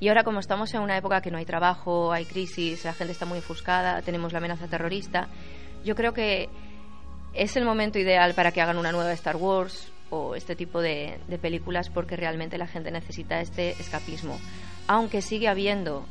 Y 0.00 0.08
ahora, 0.08 0.24
como 0.24 0.40
estamos 0.40 0.74
en 0.74 0.80
una 0.80 0.98
época 0.98 1.22
que 1.22 1.30
no 1.30 1.38
hay 1.38 1.46
trabajo, 1.46 2.12
hay 2.12 2.26
crisis, 2.26 2.84
la 2.84 2.92
gente 2.92 3.12
está 3.12 3.24
muy 3.24 3.38
ofuscada, 3.38 4.02
tenemos 4.02 4.32
la 4.32 4.38
amenaza 4.38 4.66
terrorista, 4.66 5.28
yo 5.84 5.94
creo 5.94 6.12
que 6.12 6.48
es 7.32 7.56
el 7.56 7.64
momento 7.64 7.98
ideal 7.98 8.34
para 8.34 8.52
que 8.52 8.60
hagan 8.60 8.76
una 8.76 8.92
nueva 8.92 9.12
Star 9.12 9.36
Wars, 9.36 9.93
este 10.34 10.56
tipo 10.56 10.80
de, 10.80 11.18
películas 11.40 11.90
porque 11.90 12.16
realmente 12.16 12.58
la 12.58 12.66
gente 12.66 12.90
necesita 12.90 13.40
este 13.40 13.70
escapismo. 13.72 14.38
Aunque 14.86 15.22
sigue 15.22 15.48
habiendo 15.48 16.06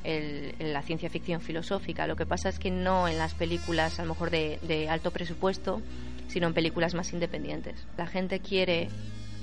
la 0.59 0.81
ciencia 0.81 1.09
ficción 1.09 1.41
filosófica, 1.41 2.07
lo 2.07 2.15
que 2.15 2.25
pasa 2.25 2.49
es 2.49 2.59
que 2.59 2.71
no 2.71 3.07
en 3.07 3.17
las 3.17 3.33
películas 3.35 3.99
a 3.99 4.03
lo 4.03 4.09
mejor 4.09 4.31
de, 4.31 4.87
alto 4.89 5.11
presupuesto, 5.11 5.81
sino 6.27 6.47
en 6.47 6.53
películas 6.53 6.95
más 6.95 7.13
independientes. 7.13 7.85
La 7.97 8.07
gente 8.07 8.39
quiere 8.39 8.89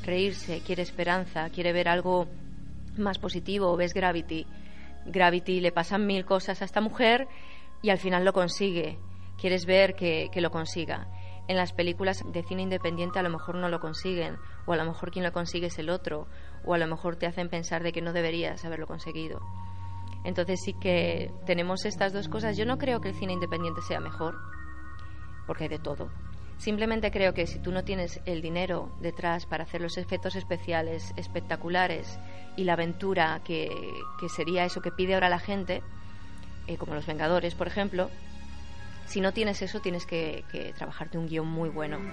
reírse, 0.04 0.60
quiere 0.66 0.82
esperanza, 0.82 1.48
quiere 1.50 1.72
ver 1.72 1.88
algo 1.88 2.26
más 2.96 3.18
positivo. 3.18 3.76
Ves 3.76 3.94
Gravity. 3.94 4.46
Gravity 5.06 5.60
le 5.60 5.70
pasan 5.70 6.06
mil 6.06 6.24
cosas 6.24 6.60
a 6.62 6.64
esta 6.64 6.80
mujer 6.80 7.28
y 7.82 7.90
al 7.90 7.98
final 7.98 8.24
lo 8.24 8.32
consigue. 8.32 8.98
Quieres 9.40 9.64
ver 9.64 9.94
que 9.94 10.30
lo 10.34 10.50
consiga 10.50 11.06
en 11.50 11.56
las 11.56 11.72
películas 11.72 12.22
de 12.24 12.44
cine 12.44 12.62
independiente 12.62 13.18
a 13.18 13.24
lo 13.24 13.28
mejor 13.28 13.56
no 13.56 13.68
lo 13.68 13.80
consiguen, 13.80 14.36
o 14.66 14.72
a 14.72 14.76
lo 14.76 14.84
mejor 14.84 15.10
quien 15.10 15.24
lo 15.24 15.32
consigue 15.32 15.66
es 15.66 15.80
el 15.80 15.90
otro, 15.90 16.28
o 16.64 16.74
a 16.74 16.78
lo 16.78 16.86
mejor 16.86 17.16
te 17.16 17.26
hacen 17.26 17.48
pensar 17.48 17.82
de 17.82 17.90
que 17.90 18.00
no 18.00 18.12
deberías 18.12 18.64
haberlo 18.64 18.86
conseguido. 18.86 19.40
Entonces 20.22 20.60
sí 20.64 20.74
que 20.74 21.32
tenemos 21.46 21.86
estas 21.86 22.12
dos 22.12 22.28
cosas. 22.28 22.56
Yo 22.56 22.66
no 22.66 22.78
creo 22.78 23.00
que 23.00 23.08
el 23.08 23.16
cine 23.16 23.32
independiente 23.32 23.80
sea 23.82 23.98
mejor, 23.98 24.38
porque 25.48 25.64
hay 25.64 25.70
de 25.70 25.80
todo. 25.80 26.12
Simplemente 26.56 27.10
creo 27.10 27.34
que 27.34 27.48
si 27.48 27.58
tú 27.58 27.72
no 27.72 27.82
tienes 27.82 28.20
el 28.26 28.42
dinero 28.42 28.92
detrás 29.00 29.44
para 29.44 29.64
hacer 29.64 29.80
los 29.80 29.98
efectos 29.98 30.36
especiales 30.36 31.12
espectaculares 31.16 32.16
y 32.56 32.62
la 32.62 32.74
aventura 32.74 33.40
que, 33.44 33.70
sería 34.32 34.66
eso 34.66 34.80
que 34.80 34.92
pide 34.92 35.14
ahora 35.14 35.28
la 35.28 35.40
gente, 35.40 35.82
eh, 36.68 36.76
como 36.76 36.94
Los 36.94 37.06
Vengadores, 37.06 37.56
por 37.56 37.66
ejemplo, 37.66 38.08
si 39.10 39.20
no 39.20 39.32
tienes 39.32 39.60
eso, 39.60 39.80
tienes 39.80 40.06
que, 40.06 40.46
que 40.48 40.72
trabajarte 40.72 41.18
un 41.18 41.26
guion 41.26 41.48
muy 41.48 41.68
bueno. 41.68 42.06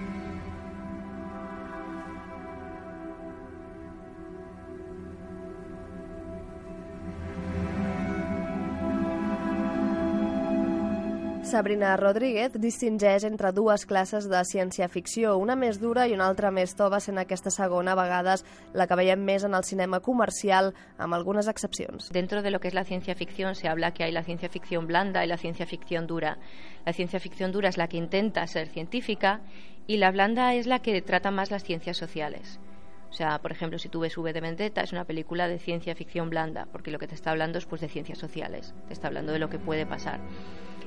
Sabrina 11.48 11.96
Rodríguez 11.96 12.52
distingeix 12.60 13.24
entre 13.24 13.54
dues 13.56 13.86
classes 13.88 14.26
de 14.28 14.40
ciència-ficció, 14.44 15.30
una 15.40 15.54
més 15.56 15.78
dura 15.80 16.04
i 16.04 16.12
una 16.12 16.26
altra 16.28 16.50
més 16.52 16.74
tova, 16.76 16.98
sent 17.00 17.16
aquesta 17.16 17.48
segona 17.48 17.94
a 17.94 17.96
vegades 17.96 18.44
la 18.76 18.84
que 18.84 18.98
veiem 19.00 19.22
més 19.24 19.46
en 19.48 19.56
el 19.56 19.64
cinema 19.64 20.02
comercial, 20.04 20.74
amb 21.00 21.16
algunes 21.16 21.48
excepcions. 21.48 22.10
Dentro 22.12 22.42
de 22.42 22.50
lo 22.50 22.60
que 22.60 22.68
es 22.68 22.76
la 22.76 22.84
ciencia 22.84 23.14
ficción 23.14 23.54
se 23.54 23.66
habla 23.66 23.94
que 23.94 24.04
hay 24.04 24.12
la 24.12 24.24
ciencia 24.24 24.50
ficción 24.50 24.86
blanda 24.86 25.24
y 25.24 25.28
la 25.28 25.38
ciencia 25.38 25.64
ficción 25.64 26.06
dura. 26.06 26.36
La 26.84 26.92
ciencia 26.92 27.18
ficción 27.18 27.50
dura 27.50 27.70
es 27.70 27.78
la 27.78 27.88
que 27.88 27.96
intenta 27.96 28.46
ser 28.46 28.68
científica 28.68 29.40
y 29.86 29.96
la 29.96 30.10
blanda 30.10 30.52
es 30.54 30.66
la 30.66 30.80
que 30.80 31.00
trata 31.00 31.30
más 31.30 31.50
las 31.50 31.64
ciencias 31.64 31.96
sociales. 31.96 32.60
O 33.08 33.14
sea, 33.14 33.38
por 33.38 33.52
ejemplo, 33.52 33.78
si 33.78 33.88
tú 33.88 34.00
ves 34.00 34.18
V 34.18 34.34
de 34.34 34.42
Vendetta, 34.42 34.82
es 34.82 34.92
una 34.92 35.06
película 35.06 35.48
de 35.48 35.58
ciencia 35.58 35.94
ficción 35.94 36.28
blanda, 36.28 36.68
porque 36.70 36.90
lo 36.90 36.98
que 36.98 37.08
te 37.08 37.14
está 37.14 37.30
hablando 37.30 37.56
es 37.56 37.64
pues, 37.64 37.80
de 37.80 37.88
ciencias 37.88 38.18
sociales, 38.18 38.74
te 38.86 38.92
está 38.92 39.08
hablando 39.08 39.32
de 39.32 39.38
lo 39.38 39.48
que 39.48 39.58
puede 39.58 39.86
pasar. 39.86 40.20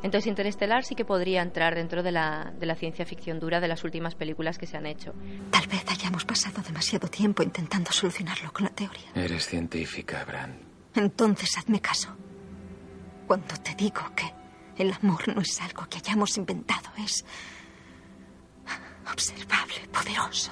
Entonces 0.03 0.27
Interestelar 0.27 0.83
sí 0.83 0.95
que 0.95 1.05
podría 1.05 1.41
entrar 1.41 1.75
dentro 1.75 2.01
de 2.01 2.11
la, 2.11 2.53
de 2.59 2.65
la 2.65 2.75
ciencia 2.75 3.05
ficción 3.05 3.39
dura 3.39 3.59
de 3.59 3.67
las 3.67 3.83
últimas 3.83 4.15
películas 4.15 4.57
que 4.57 4.65
se 4.65 4.77
han 4.77 4.85
hecho. 4.85 5.13
Tal 5.51 5.67
vez 5.67 5.83
hayamos 5.87 6.25
pasado 6.25 6.61
demasiado 6.61 7.07
tiempo 7.07 7.43
intentando 7.43 7.91
solucionarlo 7.91 8.51
con 8.51 8.65
la 8.65 8.71
teoría. 8.71 9.11
Eres 9.13 9.45
científica, 9.45 10.23
Bran. 10.25 10.57
Entonces 10.95 11.57
hazme 11.57 11.79
caso. 11.79 12.15
Cuando 13.27 13.55
te 13.57 13.75
digo 13.75 14.01
que 14.15 14.25
el 14.77 14.91
amor 14.93 15.27
no 15.33 15.41
es 15.41 15.61
algo 15.61 15.85
que 15.87 15.97
hayamos 15.99 16.35
inventado, 16.37 16.89
es 16.97 17.23
observable, 19.11 19.87
poderoso, 19.91 20.51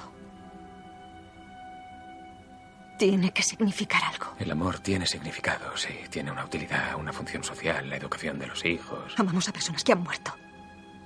tiene 3.00 3.32
que 3.32 3.42
significar 3.42 4.02
algo. 4.04 4.34
El 4.38 4.50
amor 4.50 4.78
tiene 4.80 5.06
significado, 5.06 5.74
sí. 5.74 5.88
Tiene 6.10 6.30
una 6.30 6.44
utilidad, 6.44 6.96
una 6.96 7.14
función 7.14 7.42
social, 7.42 7.88
la 7.88 7.96
educación 7.96 8.38
de 8.38 8.46
los 8.46 8.62
hijos. 8.66 9.14
Amamos 9.16 9.48
a 9.48 9.52
personas 9.52 9.82
que 9.82 9.92
han 9.92 10.02
muerto. 10.02 10.36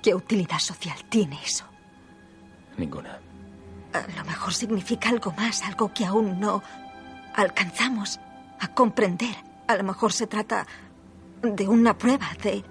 ¿Qué 0.03 0.13
utilidad 0.13 0.59
social 0.59 0.97
tiene 1.07 1.39
eso? 1.41 1.63
Ninguna. 2.77 3.17
A 3.93 4.01
lo 4.13 4.25
mejor 4.25 4.53
significa 4.53 5.07
algo 5.07 5.31
más, 5.37 5.61
algo 5.61 5.93
que 5.93 6.05
aún 6.05 6.37
no 6.37 6.61
alcanzamos 7.33 8.19
a 8.59 8.67
comprender. 8.67 9.33
A 9.65 9.77
lo 9.77 9.85
mejor 9.85 10.11
se 10.11 10.27
trata 10.27 10.67
de 11.41 11.65
una 11.65 11.97
prueba, 11.97 12.27
de 12.43 12.61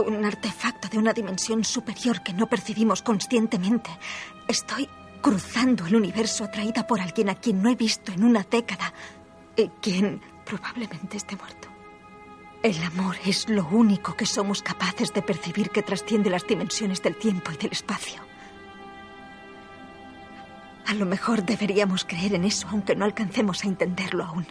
un 0.00 0.24
artefacto 0.24 0.88
de 0.88 0.96
una 0.96 1.12
dimensión 1.12 1.64
superior 1.64 2.22
que 2.22 2.32
no 2.32 2.46
percibimos 2.46 3.02
conscientemente. 3.02 3.90
Estoy 4.48 4.88
cruzando 5.22 5.86
el 5.86 5.96
universo 5.96 6.44
atraída 6.44 6.86
por 6.86 7.00
alguien 7.00 7.30
a 7.30 7.36
quien 7.36 7.62
no 7.62 7.70
he 7.70 7.76
visto 7.76 8.12
en 8.12 8.24
una 8.24 8.42
década 8.42 8.92
y 9.56 9.68
quien 9.80 10.20
probablemente 10.44 11.16
esté 11.16 11.36
muerto. 11.36 11.68
El 12.62 12.82
amor 12.82 13.16
es 13.24 13.48
lo 13.48 13.66
único 13.66 14.14
que 14.14 14.26
somos 14.26 14.62
capaces 14.62 15.12
de 15.12 15.22
percibir 15.22 15.70
que 15.70 15.82
trasciende 15.82 16.30
las 16.30 16.46
dimensiones 16.46 17.02
del 17.02 17.16
tiempo 17.16 17.50
y 17.52 17.56
del 17.56 17.72
espacio. 17.72 18.20
A 20.86 20.94
lo 20.94 21.06
mejor 21.06 21.44
deberíamos 21.44 22.04
creer 22.04 22.34
en 22.34 22.44
eso, 22.44 22.68
aunque 22.70 22.94
no 22.94 23.04
alcancemos 23.04 23.64
a 23.64 23.68
entenderlo 23.68 24.24
aún. 24.24 24.46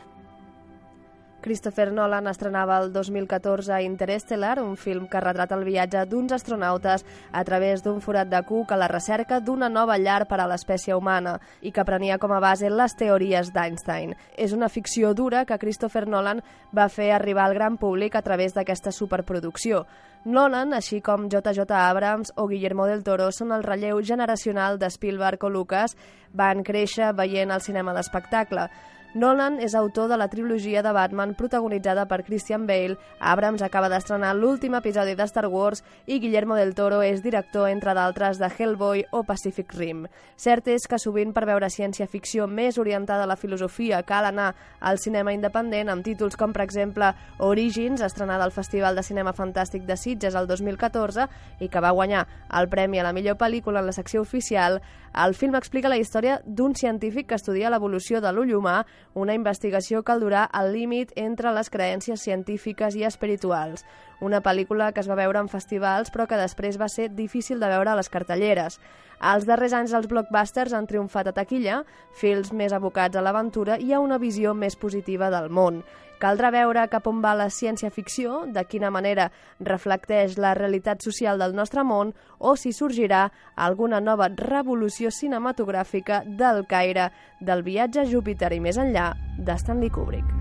Christopher 1.42 1.92
Nolan 1.92 2.28
estrenava 2.30 2.78
el 2.78 2.92
2014 2.94 3.82
Interstellar, 3.82 4.62
un 4.62 4.78
film 4.78 5.08
que 5.10 5.20
retrata 5.20 5.58
el 5.58 5.66
viatge 5.66 6.04
d'uns 6.06 6.32
astronautes 6.38 7.04
a 7.32 7.44
través 7.44 7.82
d'un 7.82 7.98
forat 8.00 8.30
de 8.30 8.42
cuc 8.46 8.72
a 8.72 8.78
la 8.78 8.88
recerca 8.88 9.40
d'una 9.42 9.70
nova 9.70 9.98
llar 9.98 10.28
per 10.30 10.40
a 10.40 10.48
l'espècie 10.48 10.94
humana 10.96 11.40
i 11.62 11.74
que 11.74 11.86
prenia 11.86 12.20
com 12.22 12.32
a 12.32 12.40
base 12.40 12.70
les 12.70 12.96
teories 12.96 13.50
d'Einstein. 13.52 14.14
És 14.38 14.54
una 14.54 14.70
ficció 14.70 15.16
dura 15.18 15.44
que 15.46 15.58
Christopher 15.58 16.08
Nolan 16.08 16.44
va 16.72 16.88
fer 16.90 17.12
arribar 17.12 17.50
al 17.50 17.58
gran 17.58 17.82
públic 17.82 18.16
a 18.16 18.22
través 18.22 18.54
d'aquesta 18.54 18.94
superproducció. 18.94 19.88
Nolan, 20.24 20.76
així 20.78 21.02
com 21.02 21.26
J.J. 21.26 21.66
Abrams 21.74 22.34
o 22.38 22.46
Guillermo 22.48 22.86
del 22.86 23.02
Toro, 23.02 23.32
són 23.34 23.52
el 23.56 23.64
relleu 23.66 24.04
generacional 24.06 24.78
de 24.78 24.92
Spielberg 24.94 25.42
o 25.44 25.50
Lucas, 25.50 25.98
van 26.32 26.62
créixer 26.62 27.10
veient 27.18 27.50
el 27.50 27.66
cinema 27.66 27.96
d'espectacle. 27.98 28.70
Nolan 29.14 29.58
és 29.60 29.74
autor 29.76 30.08
de 30.08 30.16
la 30.16 30.30
trilogia 30.32 30.80
de 30.82 30.92
Batman 30.96 31.34
protagonitzada 31.36 32.06
per 32.08 32.22
Christian 32.24 32.64
Bale, 32.64 32.96
Abrams 33.20 33.60
acaba 33.62 33.90
d'estrenar 33.92 34.30
l'últim 34.38 34.78
episodi 34.78 35.18
de 35.20 35.26
Star 35.28 35.50
Wars 35.52 35.84
i 36.08 36.22
Guillermo 36.24 36.56
del 36.56 36.72
Toro 36.76 37.02
és 37.04 37.20
director, 37.20 37.68
entre 37.68 37.92
d'altres, 37.92 38.40
de 38.40 38.48
Hellboy 38.48 39.04
o 39.12 39.26
Pacific 39.28 39.74
Rim. 39.76 40.06
Cert 40.40 40.70
és 40.72 40.88
que 40.88 41.00
sovint 41.00 41.34
per 41.36 41.44
veure 41.50 41.68
ciència-ficció 41.68 42.48
més 42.48 42.80
orientada 42.80 43.28
a 43.28 43.28
la 43.28 43.36
filosofia 43.36 44.00
cal 44.08 44.30
anar 44.30 44.54
al 44.80 44.98
cinema 44.98 45.36
independent 45.36 45.92
amb 45.92 46.08
títols 46.08 46.40
com, 46.40 46.56
per 46.56 46.64
exemple, 46.64 47.12
Origins, 47.40 48.00
estrenada 48.00 48.48
al 48.48 48.56
Festival 48.56 48.96
de 48.96 49.04
Cinema 49.04 49.36
Fantàstic 49.36 49.84
de 49.84 50.00
Sitges 50.00 50.40
el 50.40 50.48
2014 50.48 51.28
i 51.60 51.68
que 51.68 51.84
va 51.84 51.92
guanyar 51.92 52.24
el 52.48 52.72
Premi 52.72 53.04
a 53.04 53.10
la 53.10 53.12
millor 53.12 53.36
pel·lícula 53.36 53.84
en 53.84 53.92
la 53.92 53.98
secció 54.00 54.24
oficial, 54.24 54.80
el 55.12 55.36
film 55.36 55.58
explica 55.60 55.92
la 55.92 56.00
història 56.00 56.40
d'un 56.46 56.72
científic 56.80 57.28
que 57.28 57.36
estudia 57.36 57.70
l'evolució 57.70 58.22
de 58.24 58.32
l'ull 58.32 58.54
humà, 58.56 58.78
una 59.14 59.36
investigació 59.36 60.04
que 60.04 60.18
durà 60.22 60.44
al 60.46 60.72
límit 60.74 61.12
entre 61.16 61.52
les 61.56 61.70
creències 61.70 62.22
científiques 62.22 62.96
i 62.96 63.06
espirituals. 63.08 63.86
Una 64.22 64.42
pel·lícula 64.42 64.92
que 64.94 65.02
es 65.02 65.10
va 65.10 65.20
veure 65.20 65.40
en 65.40 65.50
festivals 65.50 66.12
però 66.14 66.28
que 66.28 66.40
després 66.40 66.80
va 66.82 66.90
ser 66.90 67.10
difícil 67.16 67.60
de 67.60 67.72
veure 67.72 67.92
a 67.92 67.98
les 68.00 68.10
cartelleres. 68.10 68.80
Els 69.22 69.46
darrers 69.46 69.74
anys 69.78 69.92
els 69.94 70.08
blockbusters 70.10 70.74
han 70.74 70.88
triomfat 70.90 71.30
a 71.30 71.36
taquilla, 71.38 71.84
fils 72.18 72.54
més 72.54 72.74
abocats 72.74 73.18
a 73.18 73.22
l'aventura 73.22 73.78
i 73.78 73.94
a 73.94 74.00
una 74.02 74.18
visió 74.18 74.56
més 74.58 74.76
positiva 74.76 75.30
del 75.30 75.50
món. 75.50 75.84
Caldrà 76.22 76.52
veure 76.54 76.84
cap 76.92 77.08
on 77.10 77.22
va 77.24 77.32
la 77.34 77.48
ciència-ficció, 77.50 78.44
de 78.54 78.62
quina 78.70 78.92
manera 78.94 79.32
reflecteix 79.66 80.38
la 80.38 80.54
realitat 80.58 81.02
social 81.02 81.42
del 81.42 81.56
nostre 81.58 81.82
món 81.82 82.14
o 82.38 82.54
si 82.56 82.76
sorgirà 82.78 83.24
alguna 83.56 84.00
nova 84.06 84.30
revolució 84.36 85.10
cinematogràfica 85.10 86.22
del 86.44 86.68
Caire, 86.70 87.10
del 87.42 87.66
viatge 87.66 88.06
a 88.06 88.08
Júpiter 88.14 88.54
i 88.54 88.62
més 88.62 88.78
enllà 88.78 89.12
de 89.40 89.58
Stanley 89.58 89.90
Kubrick. 89.90 90.41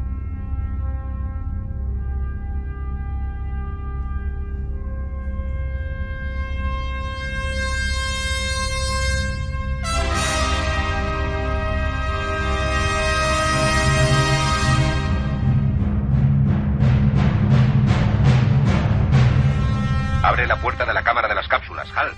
Abre 20.40 20.48
la 20.48 20.56
puerta 20.62 20.86
de 20.86 20.94
la 20.94 21.02
cámara 21.02 21.28
de 21.28 21.34
las 21.34 21.46
cápsulas, 21.48 21.86
Hal. 21.94 22.12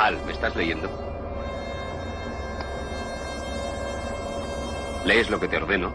Hal, 0.00 0.18
¿me 0.24 0.32
estás 0.32 0.56
leyendo? 0.56 0.88
¿Lees 5.04 5.28
lo 5.28 5.38
que 5.38 5.46
te 5.46 5.58
ordeno? 5.58 5.92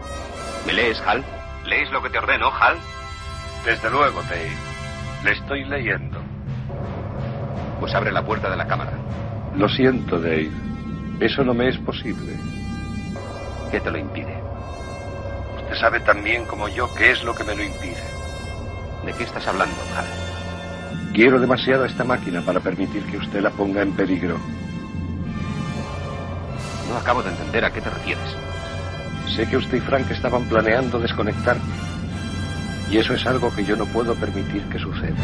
¿Me 0.64 0.72
lees, 0.72 1.00
Hal? 1.00 1.24
¿Lees 1.64 1.90
lo 1.90 2.00
que 2.02 2.10
te 2.10 2.18
ordeno, 2.18 2.52
Hal? 2.54 2.78
Desde 3.64 3.90
luego, 3.90 4.22
Dave. 4.22 4.52
Le 5.24 5.32
estoy 5.32 5.64
leyendo. 5.64 6.20
Pues 7.80 7.96
abre 7.96 8.12
la 8.12 8.24
puerta 8.24 8.48
de 8.48 8.56
la 8.56 8.68
cámara. 8.68 8.92
Lo 9.56 9.68
siento, 9.68 10.20
Dave. 10.20 10.52
Eso 11.18 11.42
no 11.42 11.52
me 11.52 11.68
es 11.68 11.78
posible. 11.78 12.32
¿Qué 13.72 13.80
te 13.80 13.90
lo 13.90 13.98
impide? 13.98 14.40
Usted 15.56 15.74
sabe 15.80 15.98
tan 15.98 16.22
bien 16.22 16.46
como 16.46 16.68
yo 16.68 16.94
qué 16.94 17.10
es 17.10 17.24
lo 17.24 17.34
que 17.34 17.42
me 17.42 17.56
lo 17.56 17.64
impide. 17.64 18.04
¿De 19.04 19.12
qué 19.14 19.24
estás 19.24 19.48
hablando, 19.48 19.74
Hal? 19.96 20.29
Quiero 21.12 21.40
demasiado 21.40 21.82
a 21.84 21.86
esta 21.86 22.04
máquina 22.04 22.40
para 22.40 22.60
permitir 22.60 23.02
que 23.04 23.16
usted 23.16 23.40
la 23.40 23.50
ponga 23.50 23.82
en 23.82 23.92
peligro. 23.92 24.38
No 26.88 26.96
acabo 26.96 27.22
de 27.22 27.30
entender 27.30 27.64
a 27.64 27.72
qué 27.72 27.80
te 27.80 27.90
refieres. 27.90 28.36
Sé 29.34 29.48
que 29.48 29.56
usted 29.56 29.78
y 29.78 29.80
Frank 29.80 30.10
estaban 30.10 30.44
planeando 30.44 31.00
desconectarme. 31.00 31.62
Y 32.90 32.98
eso 32.98 33.14
es 33.14 33.26
algo 33.26 33.54
que 33.54 33.64
yo 33.64 33.76
no 33.76 33.86
puedo 33.86 34.14
permitir 34.14 34.62
que 34.64 34.78
suceda. 34.78 35.16